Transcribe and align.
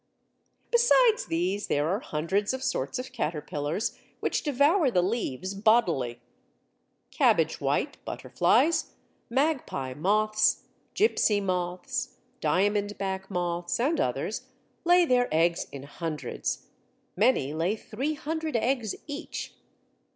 Besides 0.71 1.27
these, 1.27 1.67
there 1.67 1.87
are 1.87 1.99
hundreds 1.99 2.55
of 2.55 2.63
sorts 2.63 2.97
of 2.97 3.11
caterpillars 3.13 3.99
which 4.19 4.41
devour 4.41 4.89
the 4.89 5.03
leaves 5.03 5.53
bodily. 5.53 6.21
Cabbage 7.11 7.61
white 7.61 8.03
butterflies, 8.03 8.95
magpie 9.29 9.93
moths, 9.93 10.63
gipsy 10.95 11.39
moths, 11.39 12.17
diamondback 12.41 13.29
moths, 13.29 13.79
and 13.79 14.01
others, 14.01 14.47
lay 14.85 15.05
their 15.05 15.27
eggs 15.31 15.67
in 15.71 15.83
hundreds. 15.83 16.65
Many 17.15 17.53
lay 17.53 17.75
300 17.75 18.55
eggs 18.55 18.95
each. 19.05 19.53